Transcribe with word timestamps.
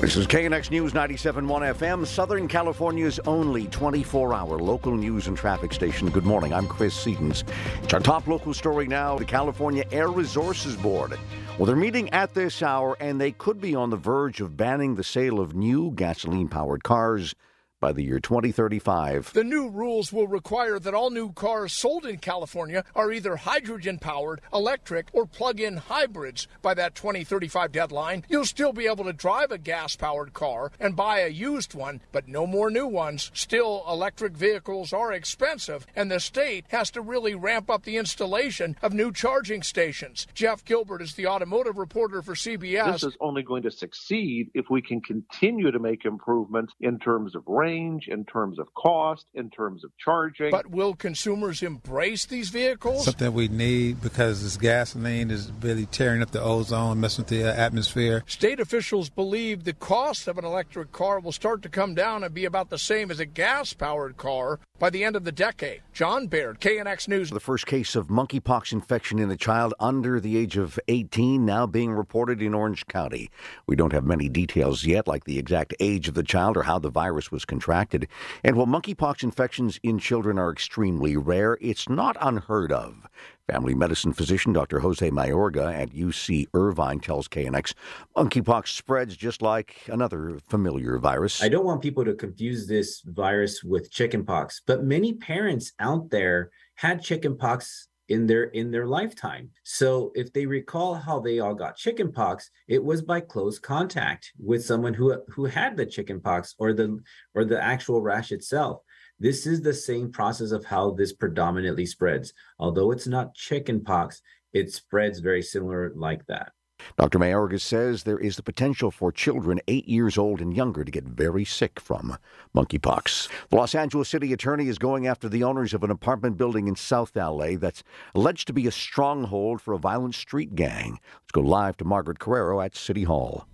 This 0.00 0.16
is 0.16 0.26
KNX 0.26 0.70
News 0.70 0.94
97.1 0.94 1.74
FM, 1.74 2.06
Southern 2.06 2.48
California's 2.48 3.20
only 3.26 3.66
24-hour 3.66 4.58
local 4.58 4.96
news 4.96 5.26
and 5.26 5.36
traffic 5.36 5.74
station. 5.74 6.08
Good 6.08 6.24
morning, 6.24 6.54
I'm 6.54 6.66
Chris 6.66 6.94
Seatons. 6.96 7.44
It's 7.82 7.92
our 7.92 8.00
top 8.00 8.26
local 8.26 8.54
story 8.54 8.86
now, 8.86 9.18
the 9.18 9.26
California 9.26 9.84
Air 9.92 10.08
Resources 10.08 10.74
Board. 10.74 11.18
Well, 11.58 11.66
they're 11.66 11.76
meeting 11.76 12.08
at 12.14 12.32
this 12.32 12.62
hour, 12.62 12.96
and 12.98 13.20
they 13.20 13.32
could 13.32 13.60
be 13.60 13.74
on 13.74 13.90
the 13.90 13.98
verge 13.98 14.40
of 14.40 14.56
banning 14.56 14.94
the 14.94 15.04
sale 15.04 15.38
of 15.38 15.54
new 15.54 15.90
gasoline-powered 15.90 16.82
cars 16.82 17.34
by 17.80 17.92
the 17.92 18.04
year 18.04 18.20
2035. 18.20 19.32
The 19.32 19.42
new 19.42 19.68
rules 19.68 20.12
will 20.12 20.28
require 20.28 20.78
that 20.78 20.94
all 20.94 21.10
new 21.10 21.32
cars 21.32 21.72
sold 21.72 22.04
in 22.04 22.18
California 22.18 22.84
are 22.94 23.10
either 23.10 23.36
hydrogen 23.36 23.98
powered, 23.98 24.42
electric, 24.52 25.08
or 25.12 25.26
plug 25.26 25.60
in 25.60 25.78
hybrids. 25.78 26.46
By 26.60 26.74
that 26.74 26.94
2035 26.94 27.72
deadline, 27.72 28.24
you'll 28.28 28.44
still 28.44 28.74
be 28.74 28.86
able 28.86 29.04
to 29.04 29.14
drive 29.14 29.50
a 29.50 29.58
gas 29.58 29.96
powered 29.96 30.34
car 30.34 30.72
and 30.78 30.94
buy 30.94 31.20
a 31.20 31.28
used 31.28 31.74
one, 31.74 32.02
but 32.12 32.28
no 32.28 32.46
more 32.46 32.70
new 32.70 32.86
ones. 32.86 33.30
Still, 33.32 33.82
electric 33.88 34.34
vehicles 34.34 34.92
are 34.92 35.12
expensive, 35.12 35.86
and 35.96 36.10
the 36.10 36.20
state 36.20 36.66
has 36.68 36.90
to 36.90 37.00
really 37.00 37.34
ramp 37.34 37.70
up 37.70 37.84
the 37.84 37.96
installation 37.96 38.76
of 38.82 38.92
new 38.92 39.10
charging 39.10 39.62
stations. 39.62 40.26
Jeff 40.34 40.64
Gilbert 40.64 41.00
is 41.00 41.14
the 41.14 41.26
automotive 41.26 41.78
reporter 41.78 42.20
for 42.20 42.34
CBS. 42.34 42.92
This 42.92 43.04
is 43.04 43.16
only 43.20 43.42
going 43.42 43.62
to 43.62 43.70
succeed 43.70 44.50
if 44.52 44.66
we 44.68 44.82
can 44.82 45.00
continue 45.00 45.70
to 45.70 45.78
make 45.78 46.04
improvements 46.04 46.74
in 46.80 46.98
terms 46.98 47.34
of 47.34 47.42
range 47.46 47.69
range, 47.70 48.08
in 48.08 48.24
terms 48.24 48.58
of 48.58 48.72
cost, 48.74 49.26
in 49.34 49.50
terms 49.50 49.84
of 49.84 49.90
charging. 49.98 50.50
But 50.50 50.70
will 50.70 50.94
consumers 50.94 51.62
embrace 51.62 52.26
these 52.26 52.48
vehicles? 52.50 53.04
Something 53.04 53.32
we 53.32 53.48
need 53.48 54.00
because 54.00 54.42
this 54.42 54.56
gasoline 54.56 55.30
is 55.30 55.50
really 55.60 55.86
tearing 55.86 56.22
up 56.22 56.30
the 56.30 56.42
ozone, 56.42 57.00
messing 57.00 57.24
with 57.24 57.28
the 57.28 57.44
uh, 57.44 57.54
atmosphere. 57.54 58.22
State 58.26 58.60
officials 58.60 59.08
believe 59.08 59.64
the 59.64 59.72
cost 59.72 60.28
of 60.28 60.38
an 60.38 60.44
electric 60.44 60.92
car 60.92 61.20
will 61.20 61.32
start 61.32 61.62
to 61.62 61.68
come 61.68 61.94
down 61.94 62.24
and 62.24 62.34
be 62.34 62.44
about 62.44 62.70
the 62.70 62.78
same 62.78 63.10
as 63.10 63.20
a 63.20 63.26
gas 63.26 63.72
powered 63.72 64.16
car 64.16 64.58
by 64.78 64.90
the 64.90 65.04
end 65.04 65.14
of 65.14 65.24
the 65.24 65.32
decade. 65.32 65.82
John 65.92 66.26
Baird, 66.26 66.60
KNX 66.60 67.06
News. 67.06 67.30
The 67.30 67.38
first 67.38 67.66
case 67.66 67.94
of 67.94 68.08
monkeypox 68.08 68.72
infection 68.72 69.18
in 69.18 69.30
a 69.30 69.36
child 69.36 69.74
under 69.78 70.20
the 70.20 70.36
age 70.36 70.56
of 70.56 70.78
18 70.88 71.44
now 71.44 71.66
being 71.66 71.92
reported 71.92 72.40
in 72.40 72.54
Orange 72.54 72.86
County. 72.86 73.30
We 73.66 73.76
don't 73.76 73.92
have 73.92 74.04
many 74.04 74.28
details 74.28 74.84
yet, 74.84 75.06
like 75.06 75.24
the 75.24 75.38
exact 75.38 75.74
age 75.80 76.08
of 76.08 76.14
the 76.14 76.22
child 76.22 76.56
or 76.56 76.62
how 76.62 76.78
the 76.78 76.90
virus 76.90 77.30
was 77.30 77.44
contracted. 77.44 77.59
And 77.68 78.56
while 78.56 78.66
monkeypox 78.66 79.22
infections 79.22 79.78
in 79.82 79.98
children 79.98 80.38
are 80.38 80.50
extremely 80.50 81.16
rare, 81.16 81.58
it's 81.60 81.88
not 81.88 82.16
unheard 82.20 82.72
of. 82.72 83.06
Family 83.50 83.74
medicine 83.74 84.12
physician 84.12 84.52
Dr. 84.52 84.78
Jose 84.78 85.10
Mayorga 85.10 85.74
at 85.74 85.90
UC 85.90 86.46
Irvine 86.54 87.00
tells 87.00 87.26
KNX 87.26 87.74
monkeypox 88.16 88.68
spreads 88.68 89.16
just 89.16 89.42
like 89.42 89.76
another 89.88 90.38
familiar 90.48 90.98
virus. 90.98 91.42
I 91.42 91.48
don't 91.48 91.64
want 91.64 91.82
people 91.82 92.04
to 92.04 92.14
confuse 92.14 92.68
this 92.68 93.02
virus 93.04 93.64
with 93.64 93.90
chickenpox, 93.90 94.62
but 94.66 94.84
many 94.84 95.14
parents 95.14 95.72
out 95.80 96.10
there 96.10 96.50
had 96.76 97.02
chickenpox 97.02 97.88
in 98.10 98.26
their 98.26 98.44
in 98.44 98.70
their 98.70 98.86
lifetime. 98.86 99.48
So 99.62 100.12
if 100.14 100.32
they 100.32 100.44
recall 100.44 100.94
how 100.94 101.20
they 101.20 101.38
all 101.38 101.54
got 101.54 101.76
chickenpox, 101.76 102.50
it 102.68 102.82
was 102.84 103.00
by 103.00 103.20
close 103.20 103.58
contact 103.58 104.32
with 104.38 104.64
someone 104.64 104.92
who 104.92 105.16
who 105.28 105.44
had 105.46 105.76
the 105.76 105.86
chickenpox 105.86 106.54
or 106.58 106.72
the 106.72 107.00
or 107.34 107.44
the 107.44 107.62
actual 107.62 108.02
rash 108.02 108.32
itself. 108.32 108.82
This 109.20 109.46
is 109.46 109.62
the 109.62 109.74
same 109.74 110.10
process 110.10 110.50
of 110.50 110.64
how 110.64 110.90
this 110.90 111.12
predominantly 111.12 111.86
spreads. 111.86 112.32
Although 112.58 112.90
it's 112.90 113.06
not 113.06 113.34
chickenpox, 113.34 114.20
it 114.52 114.72
spreads 114.72 115.20
very 115.20 115.42
similar 115.42 115.92
like 115.94 116.26
that. 116.26 116.52
Dr. 116.96 117.18
Mayorga 117.18 117.60
says 117.60 118.02
there 118.02 118.18
is 118.18 118.36
the 118.36 118.42
potential 118.42 118.90
for 118.90 119.12
children 119.12 119.60
eight 119.68 119.88
years 119.88 120.18
old 120.18 120.40
and 120.40 120.54
younger 120.54 120.84
to 120.84 120.90
get 120.90 121.04
very 121.04 121.44
sick 121.44 121.80
from 121.80 122.16
monkeypox. 122.54 123.28
The 123.48 123.56
Los 123.56 123.74
Angeles 123.74 124.08
City 124.08 124.32
Attorney 124.32 124.68
is 124.68 124.78
going 124.78 125.06
after 125.06 125.28
the 125.28 125.44
owners 125.44 125.74
of 125.74 125.84
an 125.84 125.90
apartment 125.90 126.36
building 126.36 126.68
in 126.68 126.76
South 126.76 127.14
LA 127.16 127.56
that's 127.56 127.82
alleged 128.14 128.46
to 128.46 128.52
be 128.52 128.66
a 128.66 128.72
stronghold 128.72 129.60
for 129.60 129.74
a 129.74 129.78
violent 129.78 130.14
street 130.14 130.54
gang. 130.54 130.98
Let's 131.14 131.32
go 131.32 131.40
live 131.40 131.76
to 131.78 131.84
Margaret 131.84 132.18
Carrero 132.18 132.64
at 132.64 132.76
City 132.76 133.04
Hall. 133.04 133.46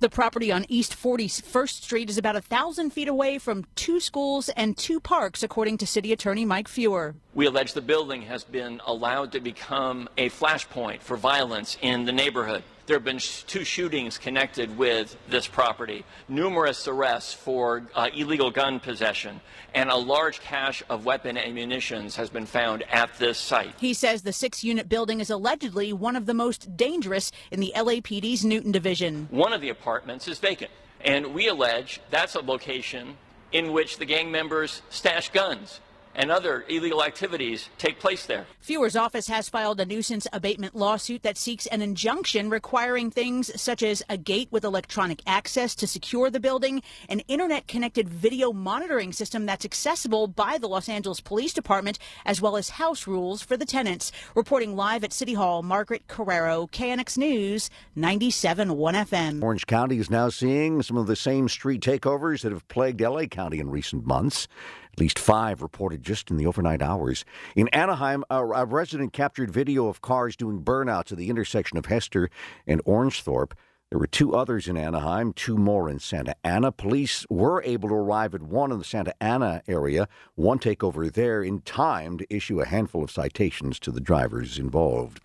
The 0.00 0.08
property 0.08 0.50
on 0.50 0.66
East 0.68 0.96
41st 0.96 1.82
Street 1.82 2.10
is 2.10 2.18
about 2.18 2.36
a 2.36 2.40
thousand 2.40 2.90
feet 2.90 3.08
away 3.08 3.38
from 3.38 3.64
two 3.74 4.00
schools 4.00 4.48
and 4.50 4.76
two 4.76 5.00
parks, 5.00 5.42
according 5.42 5.78
to 5.78 5.86
City 5.86 6.12
Attorney 6.12 6.44
Mike 6.44 6.68
Feuer. 6.68 7.14
We 7.34 7.46
allege 7.46 7.72
the 7.72 7.82
building 7.82 8.22
has 8.22 8.44
been 8.44 8.80
allowed 8.86 9.32
to 9.32 9.40
become 9.40 10.08
a 10.16 10.30
flashpoint 10.30 11.00
for 11.00 11.16
violence 11.16 11.76
in 11.80 12.04
the 12.04 12.12
neighborhood. 12.12 12.62
There 12.86 12.96
have 12.96 13.04
been 13.04 13.18
sh- 13.18 13.44
two 13.44 13.64
shootings 13.64 14.18
connected 14.18 14.76
with 14.76 15.16
this 15.30 15.46
property, 15.46 16.04
numerous 16.28 16.86
arrests 16.86 17.32
for 17.32 17.84
uh, 17.94 18.10
illegal 18.14 18.50
gun 18.50 18.78
possession, 18.78 19.40
and 19.74 19.88
a 19.88 19.96
large 19.96 20.40
cache 20.40 20.82
of 20.90 21.06
weapon 21.06 21.38
and 21.38 21.54
munitions 21.54 22.16
has 22.16 22.28
been 22.28 22.44
found 22.44 22.82
at 22.90 23.18
this 23.18 23.38
site. 23.38 23.74
He 23.78 23.94
says 23.94 24.20
the 24.20 24.34
six 24.34 24.62
unit 24.62 24.86
building 24.86 25.20
is 25.20 25.30
allegedly 25.30 25.94
one 25.94 26.14
of 26.14 26.26
the 26.26 26.34
most 26.34 26.76
dangerous 26.76 27.32
in 27.50 27.60
the 27.60 27.72
LAPD's 27.74 28.44
Newton 28.44 28.70
division. 28.70 29.28
One 29.30 29.54
of 29.54 29.62
the 29.62 29.70
apartments 29.70 30.28
is 30.28 30.38
vacant, 30.38 30.70
and 31.00 31.32
we 31.32 31.48
allege 31.48 32.02
that's 32.10 32.34
a 32.34 32.40
location 32.40 33.16
in 33.50 33.72
which 33.72 33.96
the 33.96 34.04
gang 34.04 34.30
members 34.30 34.82
stash 34.90 35.30
guns 35.30 35.80
and 36.14 36.30
other 36.30 36.64
illegal 36.68 37.02
activities 37.02 37.68
take 37.78 37.98
place 37.98 38.26
there. 38.26 38.46
Feuer's 38.60 38.96
office 38.96 39.26
has 39.28 39.48
filed 39.48 39.80
a 39.80 39.86
nuisance 39.86 40.26
abatement 40.32 40.74
lawsuit 40.74 41.22
that 41.22 41.36
seeks 41.36 41.66
an 41.66 41.82
injunction 41.82 42.50
requiring 42.50 43.10
things 43.10 43.50
such 43.60 43.82
as 43.82 44.02
a 44.08 44.16
gate 44.16 44.48
with 44.50 44.64
electronic 44.64 45.22
access 45.26 45.74
to 45.74 45.86
secure 45.86 46.30
the 46.30 46.40
building, 46.40 46.82
an 47.08 47.20
internet 47.20 47.66
connected 47.66 48.08
video 48.08 48.52
monitoring 48.52 49.12
system 49.12 49.46
that's 49.46 49.64
accessible 49.64 50.26
by 50.26 50.58
the 50.58 50.68
Los 50.68 50.88
Angeles 50.88 51.20
Police 51.20 51.52
Department, 51.52 51.98
as 52.24 52.40
well 52.40 52.56
as 52.56 52.70
house 52.70 53.06
rules 53.06 53.42
for 53.42 53.56
the 53.56 53.66
tenants. 53.66 54.12
Reporting 54.34 54.76
live 54.76 55.04
at 55.04 55.12
City 55.12 55.34
Hall, 55.34 55.62
Margaret 55.62 56.06
Carrero, 56.08 56.70
KNX 56.70 57.18
News, 57.18 57.70
97.1 57.96 58.66
FM. 58.94 59.42
Orange 59.42 59.66
County 59.66 59.98
is 59.98 60.10
now 60.10 60.28
seeing 60.28 60.82
some 60.82 60.96
of 60.96 61.06
the 61.06 61.16
same 61.16 61.48
street 61.48 61.80
takeovers 61.80 62.42
that 62.42 62.52
have 62.52 62.66
plagued 62.68 63.00
LA 63.00 63.26
County 63.26 63.58
in 63.58 63.70
recent 63.70 64.06
months. 64.06 64.48
At 64.94 65.00
least 65.00 65.18
five 65.18 65.60
reported 65.60 66.04
just 66.04 66.30
in 66.30 66.36
the 66.36 66.46
overnight 66.46 66.80
hours. 66.80 67.24
In 67.56 67.66
Anaheim, 67.70 68.22
a, 68.30 68.46
a 68.46 68.64
resident 68.64 69.12
captured 69.12 69.50
video 69.50 69.88
of 69.88 70.00
cars 70.00 70.36
doing 70.36 70.62
burnouts 70.62 71.10
at 71.10 71.18
the 71.18 71.30
intersection 71.30 71.76
of 71.76 71.86
Hester 71.86 72.30
and 72.64 72.80
Orangethorpe. 72.84 73.54
There 73.90 73.98
were 73.98 74.06
two 74.06 74.36
others 74.36 74.68
in 74.68 74.76
Anaheim, 74.76 75.32
two 75.32 75.56
more 75.56 75.88
in 75.88 75.98
Santa 75.98 76.36
Ana. 76.44 76.70
Police 76.70 77.26
were 77.28 77.60
able 77.64 77.88
to 77.88 77.94
arrive 77.96 78.36
at 78.36 78.42
one 78.42 78.70
in 78.70 78.78
the 78.78 78.84
Santa 78.84 79.14
Ana 79.20 79.62
area, 79.66 80.06
one 80.36 80.60
takeover 80.60 81.12
there 81.12 81.42
in 81.42 81.60
time 81.62 82.16
to 82.18 82.32
issue 82.32 82.60
a 82.60 82.66
handful 82.66 83.02
of 83.02 83.10
citations 83.10 83.80
to 83.80 83.90
the 83.90 84.00
drivers 84.00 84.60
involved. 84.60 85.20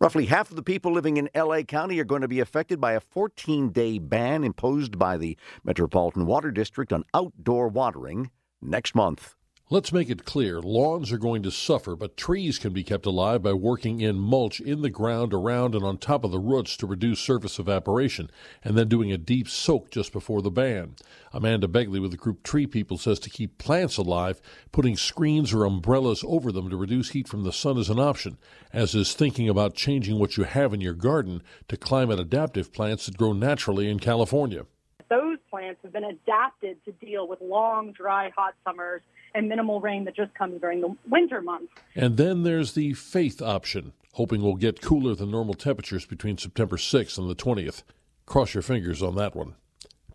Roughly 0.00 0.26
half 0.26 0.50
of 0.50 0.56
the 0.56 0.62
people 0.62 0.92
living 0.92 1.16
in 1.16 1.30
LA 1.34 1.62
County 1.62 1.98
are 1.98 2.04
going 2.04 2.20
to 2.20 2.28
be 2.28 2.40
affected 2.40 2.78
by 2.78 2.92
a 2.92 3.00
14 3.00 3.70
day 3.70 3.98
ban 3.98 4.44
imposed 4.44 4.98
by 4.98 5.16
the 5.16 5.38
Metropolitan 5.64 6.26
Water 6.26 6.50
District 6.50 6.92
on 6.92 7.04
outdoor 7.14 7.68
watering 7.68 8.30
next 8.64 8.94
month. 8.94 9.34
Let's 9.70 9.94
make 9.94 10.10
it 10.10 10.26
clear 10.26 10.60
lawns 10.60 11.10
are 11.10 11.16
going 11.16 11.42
to 11.42 11.50
suffer, 11.50 11.96
but 11.96 12.18
trees 12.18 12.58
can 12.58 12.74
be 12.74 12.84
kept 12.84 13.06
alive 13.06 13.42
by 13.42 13.54
working 13.54 14.02
in 14.02 14.18
mulch 14.18 14.60
in 14.60 14.82
the 14.82 14.90
ground 14.90 15.32
around 15.32 15.74
and 15.74 15.82
on 15.82 15.96
top 15.96 16.22
of 16.22 16.30
the 16.30 16.38
roots 16.38 16.76
to 16.76 16.86
reduce 16.86 17.18
surface 17.18 17.58
evaporation, 17.58 18.30
and 18.62 18.76
then 18.76 18.90
doing 18.90 19.10
a 19.10 19.16
deep 19.16 19.48
soak 19.48 19.90
just 19.90 20.12
before 20.12 20.42
the 20.42 20.50
ban. 20.50 20.96
Amanda 21.32 21.66
Begley 21.66 21.98
with 21.98 22.10
the 22.10 22.18
group 22.18 22.42
Tree 22.42 22.66
People 22.66 22.98
says 22.98 23.18
to 23.20 23.30
keep 23.30 23.56
plants 23.56 23.96
alive, 23.96 24.42
putting 24.70 24.98
screens 24.98 25.54
or 25.54 25.64
umbrellas 25.64 26.22
over 26.26 26.52
them 26.52 26.68
to 26.68 26.76
reduce 26.76 27.10
heat 27.12 27.26
from 27.26 27.42
the 27.42 27.50
sun 27.52 27.78
is 27.78 27.88
an 27.88 27.98
option, 27.98 28.36
as 28.70 28.94
is 28.94 29.14
thinking 29.14 29.48
about 29.48 29.74
changing 29.74 30.18
what 30.18 30.36
you 30.36 30.44
have 30.44 30.74
in 30.74 30.82
your 30.82 30.92
garden 30.92 31.42
to 31.68 31.78
climate 31.78 32.20
adaptive 32.20 32.70
plants 32.70 33.06
that 33.06 33.16
grow 33.16 33.32
naturally 33.32 33.88
in 33.88 33.98
California 33.98 34.66
plants 35.64 35.80
have 35.82 35.92
been 35.92 36.04
adapted 36.04 36.76
to 36.84 36.92
deal 36.92 37.26
with 37.26 37.40
long, 37.40 37.92
dry, 37.92 38.30
hot 38.36 38.54
summers 38.64 39.00
and 39.34 39.48
minimal 39.48 39.80
rain 39.80 40.04
that 40.04 40.14
just 40.14 40.34
comes 40.34 40.60
during 40.60 40.80
the 40.80 40.94
winter 41.08 41.40
months. 41.40 41.72
And 41.94 42.16
then 42.16 42.42
there's 42.42 42.74
the 42.74 42.92
faith 42.92 43.40
option, 43.40 43.92
hoping 44.12 44.42
we'll 44.42 44.56
get 44.56 44.82
cooler 44.82 45.14
than 45.14 45.30
normal 45.30 45.54
temperatures 45.54 46.04
between 46.04 46.36
September 46.36 46.76
6th 46.76 47.18
and 47.18 47.30
the 47.30 47.34
20th. 47.34 47.82
Cross 48.26 48.54
your 48.54 48.62
fingers 48.62 49.02
on 49.02 49.16
that 49.16 49.34
one. 49.34 49.54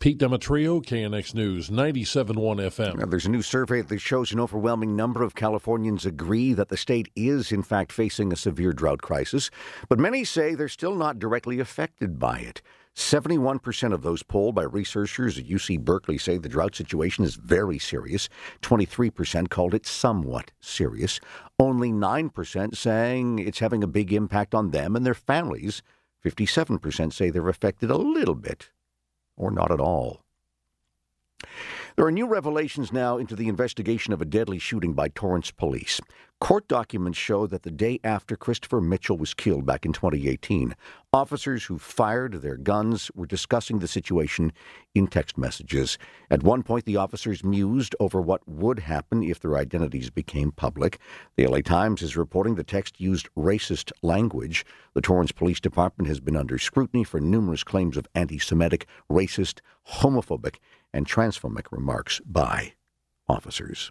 Pete 0.00 0.18
Demetrio, 0.18 0.80
KNX 0.80 1.34
News, 1.34 1.70
97.1 1.70 2.34
FM. 2.36 2.98
Now, 2.98 3.06
there's 3.06 3.26
a 3.26 3.30
new 3.30 3.42
survey 3.42 3.80
that 3.80 3.98
shows 3.98 4.30
an 4.30 4.38
overwhelming 4.38 4.94
number 4.94 5.24
of 5.24 5.34
Californians 5.34 6.06
agree 6.06 6.52
that 6.52 6.68
the 6.68 6.76
state 6.76 7.10
is, 7.16 7.50
in 7.50 7.64
fact, 7.64 7.90
facing 7.90 8.32
a 8.32 8.36
severe 8.36 8.72
drought 8.72 9.02
crisis, 9.02 9.50
but 9.88 9.98
many 9.98 10.22
say 10.22 10.54
they're 10.54 10.68
still 10.68 10.94
not 10.94 11.18
directly 11.18 11.58
affected 11.58 12.20
by 12.20 12.38
it. 12.38 12.62
71% 12.98 13.92
of 13.92 14.02
those 14.02 14.24
polled 14.24 14.56
by 14.56 14.64
researchers 14.64 15.38
at 15.38 15.46
UC 15.46 15.80
Berkeley 15.80 16.18
say 16.18 16.36
the 16.36 16.48
drought 16.48 16.74
situation 16.74 17.22
is 17.24 17.36
very 17.36 17.78
serious. 17.78 18.28
23% 18.62 19.48
called 19.50 19.72
it 19.72 19.86
somewhat 19.86 20.50
serious. 20.60 21.20
Only 21.60 21.92
9% 21.92 22.76
saying 22.76 23.38
it's 23.38 23.60
having 23.60 23.84
a 23.84 23.86
big 23.86 24.12
impact 24.12 24.52
on 24.52 24.72
them 24.72 24.96
and 24.96 25.06
their 25.06 25.14
families. 25.14 25.80
57% 26.24 27.12
say 27.12 27.30
they're 27.30 27.48
affected 27.48 27.88
a 27.88 27.96
little 27.96 28.34
bit 28.34 28.70
or 29.36 29.52
not 29.52 29.70
at 29.70 29.80
all. 29.80 30.24
There 31.94 32.04
are 32.04 32.12
new 32.12 32.26
revelations 32.26 32.92
now 32.92 33.16
into 33.16 33.36
the 33.36 33.48
investigation 33.48 34.12
of 34.12 34.20
a 34.20 34.24
deadly 34.24 34.58
shooting 34.58 34.92
by 34.94 35.08
Torrance 35.08 35.52
police. 35.52 36.00
Court 36.40 36.68
documents 36.68 37.18
show 37.18 37.48
that 37.48 37.64
the 37.64 37.70
day 37.70 37.98
after 38.04 38.36
Christopher 38.36 38.80
Mitchell 38.80 39.18
was 39.18 39.34
killed 39.34 39.66
back 39.66 39.84
in 39.84 39.92
2018, 39.92 40.76
officers 41.12 41.64
who 41.64 41.78
fired 41.78 42.34
their 42.34 42.56
guns 42.56 43.10
were 43.16 43.26
discussing 43.26 43.80
the 43.80 43.88
situation 43.88 44.52
in 44.94 45.08
text 45.08 45.36
messages. 45.36 45.98
At 46.30 46.44
one 46.44 46.62
point, 46.62 46.84
the 46.84 46.96
officers 46.96 47.42
mused 47.42 47.96
over 47.98 48.20
what 48.20 48.48
would 48.48 48.78
happen 48.78 49.24
if 49.24 49.40
their 49.40 49.56
identities 49.56 50.10
became 50.10 50.52
public. 50.52 51.00
The 51.36 51.48
LA 51.48 51.58
Times 51.58 52.02
is 52.02 52.16
reporting 52.16 52.54
the 52.54 52.62
text 52.62 53.00
used 53.00 53.28
racist 53.36 53.90
language. 54.02 54.64
The 54.94 55.00
Torrance 55.00 55.32
Police 55.32 55.58
Department 55.58 56.06
has 56.06 56.20
been 56.20 56.36
under 56.36 56.56
scrutiny 56.56 57.02
for 57.02 57.18
numerous 57.18 57.64
claims 57.64 57.96
of 57.96 58.06
anti 58.14 58.38
Semitic, 58.38 58.86
racist, 59.10 59.58
homophobic, 59.88 60.58
and 60.92 61.04
transphobic 61.04 61.72
remarks 61.72 62.20
by 62.24 62.74
officers. 63.28 63.90